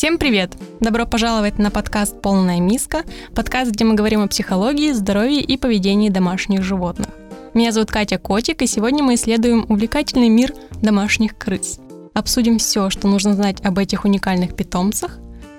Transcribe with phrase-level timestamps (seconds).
[0.00, 0.56] Всем привет!
[0.80, 6.08] Добро пожаловать на подкаст «Полная миска», подкаст, где мы говорим о психологии, здоровье и поведении
[6.08, 7.08] домашних животных.
[7.52, 11.80] Меня зовут Катя Котик, и сегодня мы исследуем увлекательный мир домашних крыс.
[12.14, 15.18] Обсудим все, что нужно знать об этих уникальных питомцах,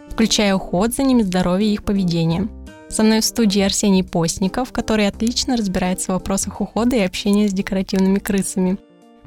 [0.10, 2.48] включая уход за ними, здоровье и их поведение.
[2.90, 7.54] Со мной в студии Арсений Постников, который отлично разбирается в вопросах ухода и общения с
[7.54, 8.80] декоративными крысами,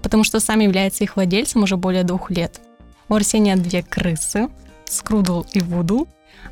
[0.03, 2.61] потому что сам является их владельцем уже более двух лет.
[3.09, 4.49] У Арсения две крысы,
[4.87, 6.07] Скрудл и Вудл,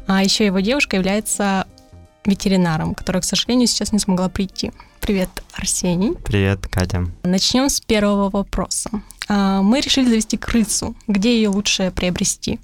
[0.06, 1.66] а еще его девушка является
[2.24, 4.72] ветеринаром, которая, к сожалению, сейчас не смогла прийти.
[5.00, 6.14] Привет, Арсений.
[6.24, 7.06] Привет, Катя.
[7.24, 8.90] Начнем с первого вопроса.
[9.28, 10.94] А, мы решили завести крысу.
[11.08, 12.60] Где ее лучше приобрести?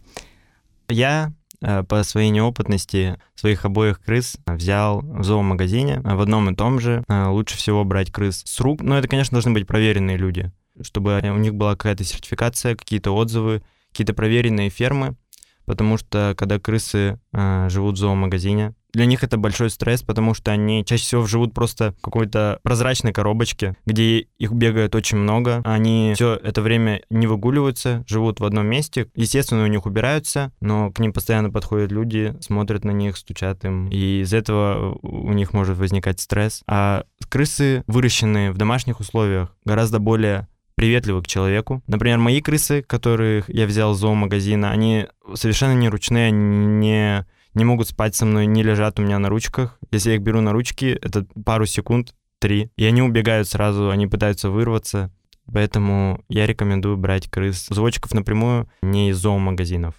[0.89, 6.79] Я э, по своей неопытности своих обоих крыс взял в зоомагазине в одном и том
[6.79, 7.03] же.
[7.09, 8.81] Э, лучше всего брать крыс с рук.
[8.83, 13.63] Но это, конечно, должны быть проверенные люди, чтобы у них была какая-то сертификация, какие-то отзывы,
[13.91, 15.17] какие-то проверенные фермы
[15.69, 20.51] потому что когда крысы э, живут в зоомагазине, для них это большой стресс, потому что
[20.51, 25.61] они чаще всего живут просто в какой-то прозрачной коробочке, где их бегает очень много.
[25.65, 29.09] Они все это время не выгуливаются, живут в одном месте.
[29.15, 33.89] Естественно, у них убираются, но к ним постоянно подходят люди, смотрят на них, стучат им.
[33.89, 36.63] И из этого у них может возникать стресс.
[36.67, 41.83] А крысы, выращенные в домашних условиях, гораздо более приветливы к человеку.
[41.89, 47.65] Например, мои крысы, которых я взял из зоомагазина, они совершенно не ручные, они не, не
[47.65, 49.77] могут спать со мной, не лежат у меня на ручках.
[49.91, 54.07] Если я их беру на ручки, это пару секунд, три, и они убегают сразу, они
[54.07, 55.11] пытаются вырваться.
[55.53, 59.97] Поэтому я рекомендую брать крыс заводчиков напрямую, не из зоомагазинов.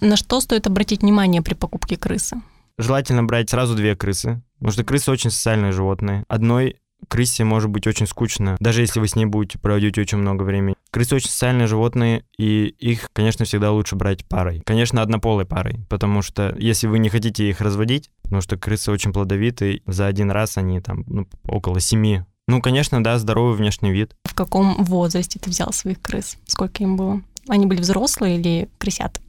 [0.00, 2.42] На что стоит обратить внимание при покупке крысы?
[2.78, 6.24] Желательно брать сразу две крысы, потому что крысы очень социальные животные.
[6.26, 10.42] Одной крысе может быть очень скучно, даже если вы с ней будете проводить очень много
[10.42, 10.74] времени.
[10.90, 14.62] Крысы очень социальные животные, и их, конечно, всегда лучше брать парой.
[14.64, 19.12] Конечно, однополой парой, потому что если вы не хотите их разводить, потому что крысы очень
[19.12, 22.22] плодовитые, за один раз они там ну, около семи.
[22.48, 24.16] Ну, конечно, да, здоровый внешний вид.
[24.24, 26.36] В каком возрасте ты взял своих крыс?
[26.46, 27.22] Сколько им было?
[27.48, 29.20] Они были взрослые или крысят?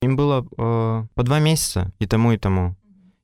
[0.00, 2.76] Им было э, по два месяца и тому, и тому.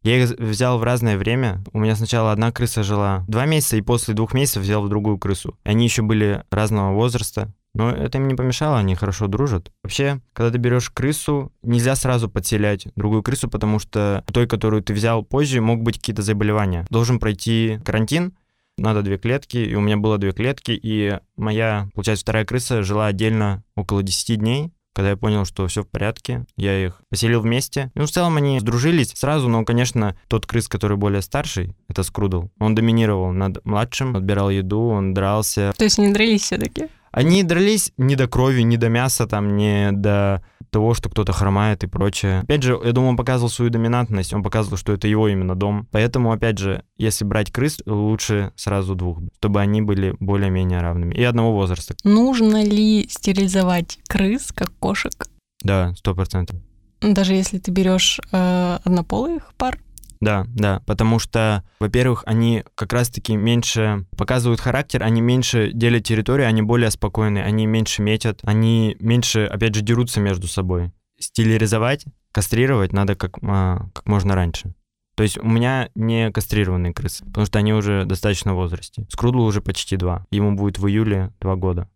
[0.02, 1.62] Я их взял в разное время.
[1.72, 5.18] У меня сначала одна крыса жила два месяца, и после двух месяцев взял в другую
[5.18, 5.56] крысу.
[5.64, 7.52] Они еще были разного возраста.
[7.74, 9.70] Но это им не помешало, они хорошо дружат.
[9.82, 14.94] Вообще, когда ты берешь крысу, нельзя сразу подселять другую крысу, потому что той, которую ты
[14.94, 16.86] взял позже, могут быть какие-то заболевания.
[16.90, 18.32] Должен пройти карантин,
[18.78, 23.06] надо две клетки, и у меня было две клетки, и моя, получается, вторая крыса жила
[23.06, 27.92] отдельно около 10 дней, когда я понял, что все в порядке, я их поселил вместе.
[27.94, 32.50] Ну, в целом они сдружились сразу, но, конечно, тот крыс, который более старший, это Скрудл,
[32.58, 35.72] он доминировал над младшим, отбирал еду, он дрался.
[35.78, 36.88] То есть они дрались все-таки?
[37.12, 41.84] Они дрались не до крови, не до мяса, там, не до того, что кто-то хромает
[41.84, 42.40] и прочее.
[42.40, 45.88] Опять же, я думаю, он показывал свою доминантность, он показывал, что это его именно дом.
[45.90, 51.22] Поэтому, опять же, если брать крыс, лучше сразу двух, чтобы они были более-менее равными и
[51.22, 51.94] одного возраста.
[52.04, 55.28] Нужно ли стерилизовать крыс, как кошек?
[55.62, 56.60] Да, сто процентов.
[57.00, 59.78] Даже если ты берешь э, однополых пар?
[60.20, 66.48] Да, да, потому что, во-первых, они как раз-таки меньше показывают характер, они меньше делят территорию,
[66.48, 70.90] они более спокойные, они меньше метят, они меньше, опять же, дерутся между собой.
[71.20, 74.74] Стиляризовать, кастрировать надо как, а, как можно раньше.
[75.16, 79.04] То есть у меня не кастрированные крысы, потому что они уже достаточно в возрасте.
[79.10, 80.24] Скрудлу уже почти два.
[80.30, 81.88] Ему будет в июле два года.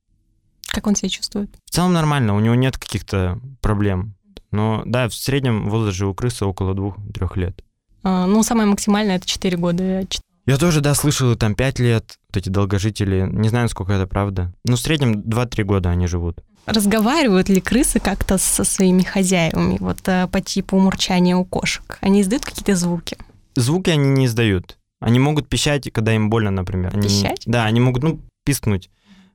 [0.66, 1.54] Как он себя чувствует?
[1.66, 4.16] В целом нормально, у него нет каких-то проблем.
[4.50, 7.62] Но да, в среднем возраст у крысы около двух-трех лет.
[8.02, 10.06] А, ну, самое максимальное это 4 года.
[10.46, 13.28] Я тоже, да, слышал, там 5 лет, вот эти долгожители.
[13.30, 14.52] Не знаю, сколько это правда.
[14.64, 16.38] Ну, в среднем 2-3 года они живут.
[16.66, 21.98] Разговаривают ли крысы как-то со своими хозяевами, вот э, по типу мурчания у кошек?
[22.00, 23.16] Они издают какие-то звуки?
[23.56, 24.78] Звуки они не издают.
[25.00, 26.92] Они могут пищать, когда им больно, например.
[26.94, 27.42] Они, пищать?
[27.46, 28.90] Да, они могут, ну, пискнуть.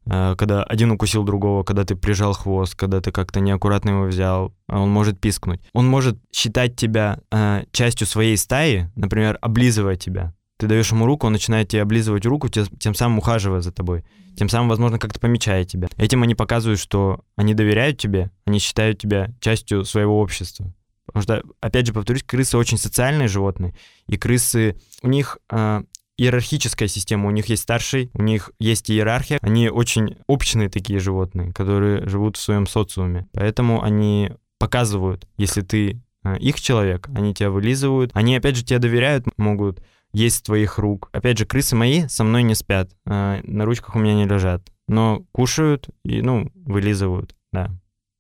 [0.10, 4.54] Э, когда один укусил другого, когда ты прижал хвост, когда ты как-то неаккуратно его взял,
[4.68, 5.62] а он может пискнуть.
[5.74, 10.34] Он может считать тебя э, частью своей стаи, например, облизывая тебя.
[10.58, 14.04] Ты даешь ему руку, он начинает тебе облизывать руку, тем, самым ухаживая за тобой.
[14.36, 15.88] Тем самым, возможно, как-то помечая тебя.
[15.98, 20.74] Этим они показывают, что они доверяют тебе, они считают тебя частью своего общества.
[21.06, 23.76] Потому что, опять же, повторюсь, крысы очень социальные животные,
[24.08, 25.84] и крысы, у них э,
[26.18, 27.28] иерархическая система.
[27.28, 29.40] У них есть старший, у них есть иерархия.
[29.42, 33.28] Они очень общные такие животные, которые живут в своем социуме.
[33.34, 38.12] Поэтому они показывают, если ты э, их человек, они тебя вылизывают.
[38.14, 39.82] Они, опять же, тебе доверяют, могут
[40.14, 41.10] есть твоих рук.
[41.12, 44.68] Опять же, крысы мои со мной не спят, э, на ручках у меня не лежат,
[44.88, 47.70] но кушают и, ну, вылизывают, да.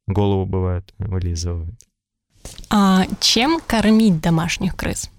[0.07, 1.73] Голову бывает, вылизывают.
[2.69, 5.09] А чем кормить домашних крыс?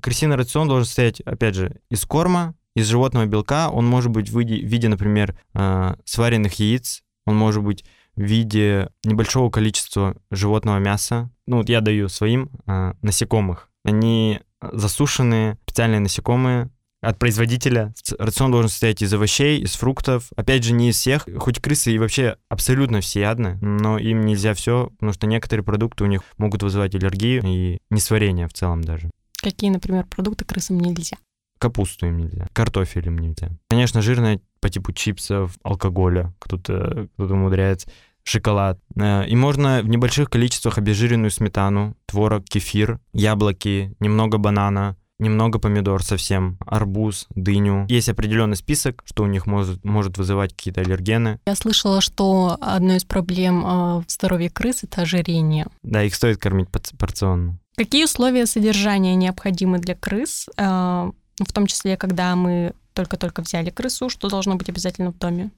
[0.00, 3.70] Крысиный рацион должен состоять, опять же, из корма, из животного белка.
[3.70, 7.84] Он может быть в виде, в виде например, э, сваренных яиц, он может быть
[8.16, 11.30] в виде небольшого количества животного мяса.
[11.46, 13.68] Ну, вот я даю своим э, насекомых.
[13.84, 16.70] Они засушенные, специальные насекомые,
[17.00, 17.94] от производителя.
[18.18, 20.30] Рацион должен состоять из овощей, из фруктов.
[20.36, 21.26] Опять же, не из всех.
[21.38, 26.08] Хоть крысы и вообще абсолютно всеядны, но им нельзя все, потому что некоторые продукты у
[26.08, 29.10] них могут вызывать аллергию и несварение в целом даже.
[29.42, 31.16] Какие, например, продукты крысам нельзя?
[31.58, 33.50] Капусту им нельзя, картофель им нельзя.
[33.68, 37.88] Конечно, жирное по типу чипсов, алкоголя, кто-то кто умудряется,
[38.24, 38.78] шоколад.
[38.96, 46.02] Э, и можно в небольших количествах обезжиренную сметану, творог, кефир, яблоки, немного банана, немного помидор
[46.02, 47.86] совсем, арбуз, дыню.
[47.88, 51.38] Есть определенный список, что у них может, может вызывать какие-то аллергены.
[51.46, 53.68] Я слышала, что одной из проблем э,
[54.00, 55.66] в здоровье крыс— это ожирение.
[55.82, 57.59] Да, их стоит кормить порционно.
[57.80, 64.10] Какие условия содержания необходимы для крыс, э, в том числе, когда мы только-только взяли крысу,
[64.10, 65.50] что должно быть обязательно в доме?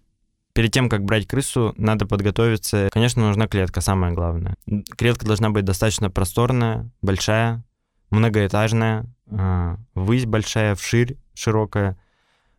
[0.53, 2.91] Перед тем, как брать крысу, надо подготовиться.
[2.93, 4.55] Конечно, нужна клетка, самое главное.
[4.97, 7.65] Клетка должна быть достаточно просторная, большая,
[8.11, 11.99] многоэтажная, а, высь большая, вширь широкая,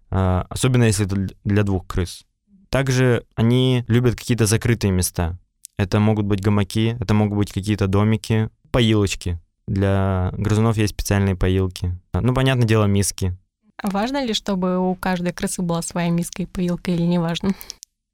[0.10, 2.26] а, особенно если это для двух крыс.
[2.68, 5.40] Также они любят какие-то закрытые места.
[5.78, 9.40] Это могут быть гамаки, это могут быть какие-то домики, поилочки.
[9.68, 11.94] Для грызунов есть специальные поилки.
[12.14, 13.36] Ну, понятное дело, миски.
[13.82, 17.52] Важно ли, чтобы у каждой крысы была своя миска и поилка или не важно?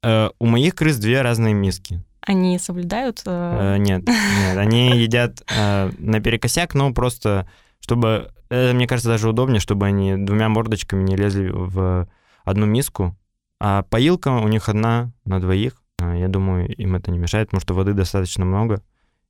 [0.02, 2.02] Э, у моих крыс две разные миски.
[2.22, 3.22] Они соблюдают?
[3.26, 3.74] Э...
[3.74, 7.48] Э, нет, нет, они едят э, наперекосяк, но просто
[7.80, 12.08] чтобы это, мне кажется, даже удобнее, чтобы они двумя мордочками не лезли в
[12.44, 13.16] одну миску.
[13.60, 15.82] А поилка у них одна на двоих.
[16.00, 18.82] А, я думаю, им это не мешает, потому что воды достаточно много.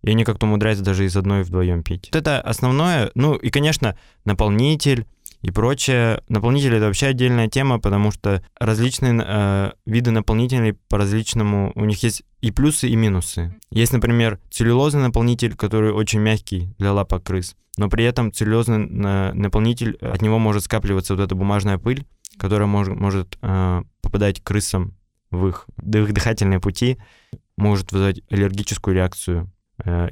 [0.02, 2.08] И они как-то умудряются даже из одной вдвоем пить.
[2.12, 3.10] Вот это основное.
[3.14, 5.06] Ну и, конечно, наполнитель
[5.42, 6.22] и прочее.
[6.28, 12.22] Наполнитель это вообще отдельная тема, потому что различные э, виды наполнителей по-различному, у них есть
[12.40, 13.54] и плюсы, и минусы.
[13.70, 19.32] Есть, например, целлюлозный наполнитель, который очень мягкий для лапок крыс, но при этом целлюлозный э,
[19.32, 22.04] наполнитель, от него может скапливаться вот эта бумажная пыль,
[22.38, 24.94] которая может, может э, попадать крысам
[25.30, 26.98] в их, в их дыхательные пути,
[27.56, 29.50] может вызвать аллергическую реакцию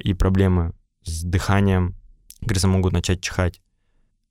[0.03, 0.73] и проблемы
[1.03, 1.95] с дыханием.
[2.45, 3.61] Крысы могут начать чихать.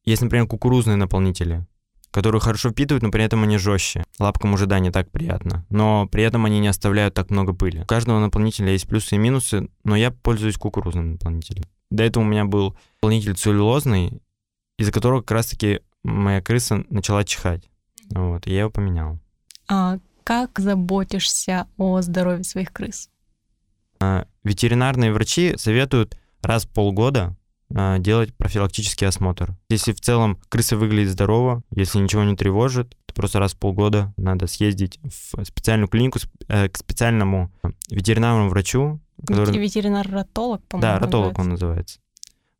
[0.05, 1.67] Есть, например, кукурузные наполнители,
[2.11, 4.05] которые хорошо впитывают, но при этом они жестче.
[4.19, 5.67] Лапкам уже, да, не так приятно.
[5.69, 7.83] Но при этом они не оставляют так много пыли.
[7.83, 11.65] У каждого наполнителя есть плюсы и минусы, но я пользуюсь кукурузным наполнителем.
[11.91, 14.23] До этого у меня был наполнитель целлюлозный,
[14.79, 17.69] из-за которого как раз-таки моя крыса начала чихать.
[18.11, 19.19] Вот, и я его поменял.
[19.69, 23.11] А как заботишься о здоровье своих крыс?
[24.01, 27.37] А, ветеринарные врачи советуют раз в полгода
[27.75, 29.57] а, делать профилактический осмотр.
[29.69, 34.13] Если в целом крыса выглядит здорово, если ничего не тревожит, то просто раз в полгода
[34.17, 36.19] надо съездить в специальную клинику
[36.49, 37.53] э, к специальному
[37.91, 39.01] ветеринарному врачу.
[39.27, 39.59] Который...
[39.59, 40.93] Ветеринар-ротолог, по-моему.
[40.93, 41.41] Да, ротолог называется.
[41.41, 41.99] он называется.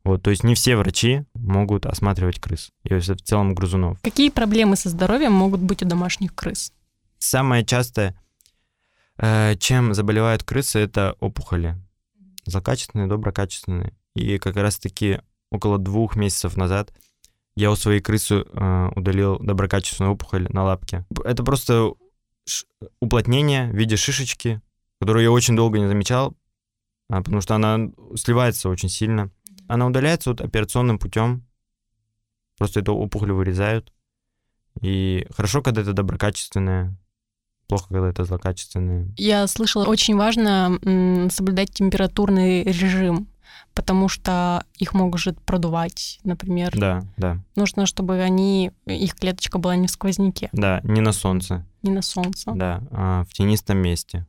[0.03, 3.99] Вот, то есть не все врачи могут осматривать крыс, и в целом грызунов.
[4.01, 6.71] Какие проблемы со здоровьем могут быть у домашних крыс?
[7.17, 8.19] Самое частое,
[9.59, 11.75] чем заболевают крысы, это опухоли.
[12.45, 13.93] Злокачественные, доброкачественные.
[14.15, 15.21] И как раз-таки
[15.51, 16.93] около двух месяцев назад
[17.55, 21.05] я у своей крысы э, удалил доброкачественную опухоль на лапке.
[21.25, 21.93] Это просто
[23.01, 24.61] уплотнение в виде шишечки,
[24.99, 26.35] которую я очень долго не замечал,
[27.09, 29.29] а, потому что она сливается очень сильно.
[29.67, 31.45] Она удаляется вот операционным путем.
[32.57, 33.93] Просто эту опухоль вырезают.
[34.81, 36.97] И хорошо, когда это доброкачественное,
[37.69, 39.07] плохо, когда это злокачественное.
[39.15, 40.77] Я слышала, очень важно
[41.31, 43.27] соблюдать температурный режим
[43.75, 46.77] потому что их может продувать, например.
[46.77, 47.39] Да, да.
[47.55, 50.49] Нужно, чтобы они, их клеточка была не в сквозняке.
[50.51, 51.65] Да, не на солнце.
[51.81, 52.51] Не на солнце.
[52.53, 54.27] Да, а в тенистом месте.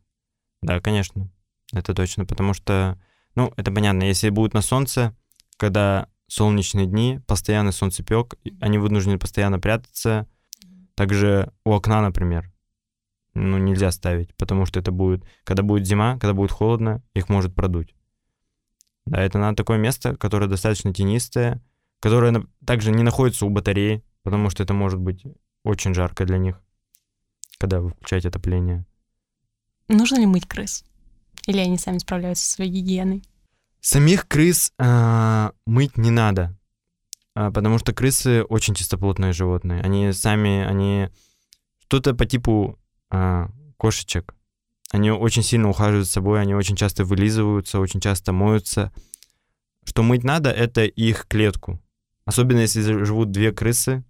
[0.63, 1.29] Да, конечно,
[1.73, 2.97] это точно, потому что,
[3.35, 5.17] ну, это понятно, если будут на солнце,
[5.57, 10.29] когда солнечные дни, постоянный солнцепек, они вынуждены постоянно прятаться.
[10.95, 12.53] Также у окна, например,
[13.35, 17.55] ну, нельзя ставить, потому что это будет, когда будет зима, когда будет холодно, их может
[17.55, 17.95] продуть.
[19.07, 21.63] Да, это надо такое место, которое достаточно тенистое,
[22.01, 25.25] которое также не находится у батареи, потому что это может быть
[25.65, 26.61] очень жарко для них,
[27.59, 28.87] когда вы включаете отопление.
[29.89, 30.85] Нужно ли мыть крыс?
[31.47, 33.25] Или они сами справляются со своей гигиеной?
[33.81, 36.57] Самих крыс э, мыть не надо,
[37.35, 39.83] э, потому что крысы очень чистоплотные животные.
[39.83, 41.09] Они сами, они
[41.81, 42.80] что-то по типу
[43.77, 44.35] кошечек.
[44.93, 48.93] Они очень сильно ухаживают за собой, они очень часто вылизываются, очень часто моются.
[49.85, 51.81] что мыть надо, это их клетку.
[52.25, 54.05] Особенно если живут две крысы.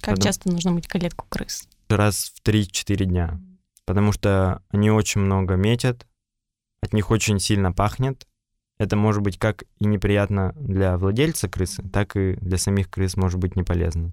[0.00, 0.22] Как Потом...
[0.22, 1.68] часто нужно мыть клетку крыс?
[1.88, 3.40] Раз в 3-4 дня.
[3.84, 6.06] Потому что они очень много метят,
[6.80, 8.26] от них очень сильно пахнет.
[8.78, 13.38] Это может быть как и неприятно для владельца крысы, так и для самих крыс может
[13.38, 14.12] быть не полезно.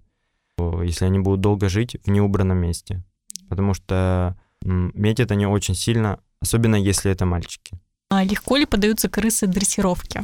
[0.58, 3.04] Если они будут долго жить в неубранном месте.
[3.52, 7.78] Потому что метят они очень сильно, особенно если это мальчики.
[8.10, 10.24] А легко ли подаются крысы дрессировке?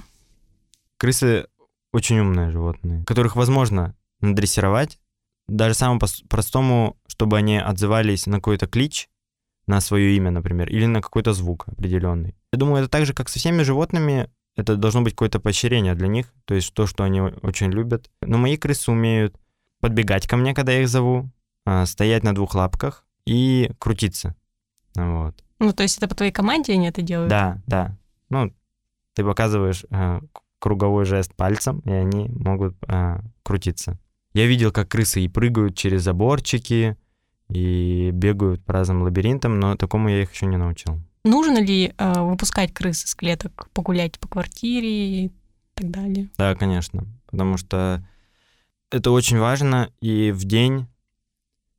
[0.97, 1.47] Крысы
[1.91, 4.97] очень умные животные, которых возможно надрессировать,
[5.49, 9.09] даже самому простому, чтобы они отзывались на какой-то клич,
[9.67, 12.33] на свое имя, например, или на какой-то звук определенный.
[12.53, 16.07] Я думаю, это так же, как со всеми животными, это должно быть какое-то поощрение для
[16.07, 18.09] них, то есть то, что они очень любят.
[18.21, 19.35] Но мои крысы умеют
[19.81, 21.29] подбегать ко мне, когда я их зову,
[21.65, 24.35] а, стоять на двух лапках и крутиться.
[24.95, 25.35] Вот.
[25.59, 27.29] Ну, то есть это по твоей команде они это делают?
[27.29, 27.97] Да, да.
[28.29, 28.53] Ну,
[29.13, 30.21] ты показываешь э,
[30.59, 33.99] круговой жест пальцем, и они могут э, крутиться.
[34.33, 36.97] Я видел, как крысы и прыгают через заборчики,
[37.49, 40.99] и бегают по разным лабиринтам, но такому я их еще не научил.
[41.23, 45.31] Нужно ли э, выпускать крыс из клеток, погулять по квартире и
[45.73, 46.29] так далее?
[46.37, 48.05] Да, конечно, потому что
[48.91, 50.87] это очень важно, и в день,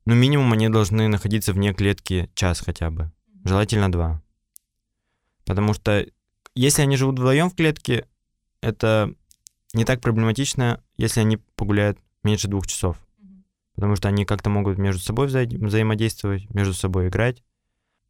[0.09, 3.11] ну, минимум они должны находиться вне клетки час хотя бы,
[3.43, 4.21] желательно два.
[5.45, 6.05] Потому что
[6.55, 8.07] если они живут вдвоем в клетке,
[8.61, 9.13] это
[9.73, 12.97] не так проблематично, если они погуляют меньше двух часов.
[13.75, 17.43] Потому что они как-то могут между собой вза взаимодействовать, между собой играть.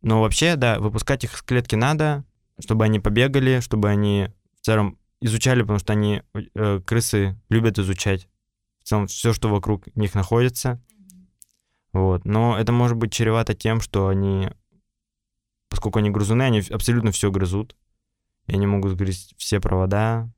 [0.01, 2.23] Но вообще, да, выпускать их из клетки надо,
[2.59, 4.29] чтобы они побегали, чтобы они
[4.59, 6.23] в целом изучали, потому что они,
[6.55, 8.27] э, крысы, любят изучать
[8.81, 10.81] в целом все, что вокруг них находится.
[11.93, 12.25] Вот.
[12.25, 14.49] Но это может быть чревато тем, что они,
[15.69, 17.75] поскольку они грызуны, они абсолютно все грызут.
[18.47, 20.31] И они могут грызть все провода,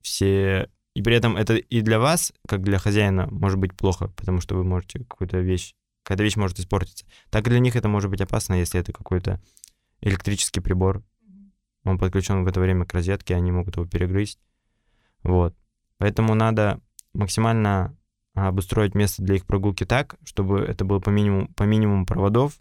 [0.00, 0.68] все...
[0.94, 4.56] И при этом это и для вас, как для хозяина, может быть плохо, потому что
[4.56, 7.06] вы можете какую-то вещь, какая-то вещь может испортиться.
[7.30, 9.40] Так и для них это может быть опасно, если это какой-то
[10.02, 11.02] электрический прибор.
[11.84, 14.38] Он подключен в это время к розетке, они могут его перегрызть.
[15.22, 15.56] Вот.
[15.96, 16.80] Поэтому надо
[17.14, 17.96] максимально
[18.34, 22.58] обустроить место для их прогулки так, чтобы это было по минимуму, по минимуму проводов,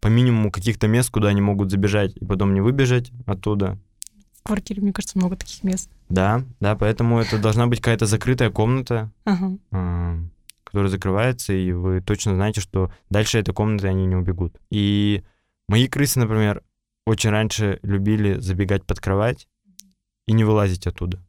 [0.00, 3.78] по минимуму каких-то мест, куда они могут забежать и потом не выбежать оттуда.
[4.34, 5.90] В квартире, мне кажется, много таких мест.
[6.08, 9.58] Да, да, поэтому это должна быть какая-то закрытая комната, ага.
[9.72, 10.18] э,
[10.62, 14.56] которая закрывается, и вы точно знаете, что дальше этой комнаты они не убегут.
[14.70, 15.24] И
[15.68, 16.62] мои крысы, например,
[17.06, 19.48] очень раньше любили забегать под кровать
[20.26, 21.20] и не вылазить оттуда.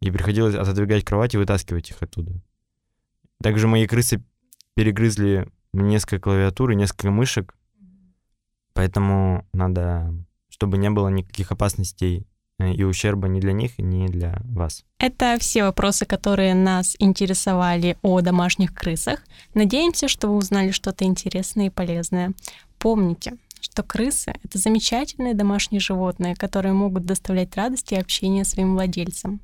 [0.00, 2.40] И приходилось отодвигать кровать и вытаскивать их оттуда.
[3.42, 4.22] Также мои крысы
[4.74, 7.56] перегрызли несколько клавиатур и несколько мышек,
[8.72, 10.14] поэтому надо,
[10.48, 12.26] чтобы не было никаких опасностей
[12.58, 14.84] Э, и ущерба ни для них, ни для вас.
[14.98, 19.20] Это все вопросы, которые нас интересовали о домашних крысах.
[19.54, 22.32] Надеемся, что вы узнали что-то интересное и полезное.
[22.78, 29.40] Помните, что крысы— это замечательные домашние животные, которые могут доставлять радость и общение своим владельцам.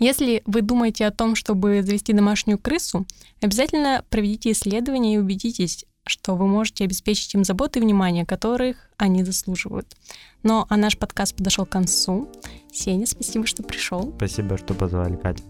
[0.00, 3.06] Если вы думаете о том, чтобы завести домашнюю крысу,
[3.42, 9.22] обязательно проведите исследование и убедитесь, что вы можете обеспечить им заботы и внимание, которых они
[9.24, 9.94] заслуживают.
[10.42, 12.28] Ну, а наш подкаст подошел к концу.
[12.72, 14.12] Сеня, спасибо, что пришел.
[14.16, 15.44] Спасибо, что позвали, Катя.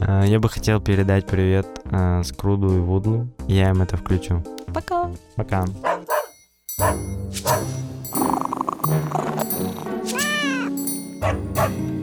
[0.00, 3.28] А, я бы хотел передать привет а, Скруду и Вудлу.
[3.46, 4.42] Я им это включу.
[4.72, 5.12] Пока.
[5.36, 5.66] Пока.
[11.58, 11.95] Thank.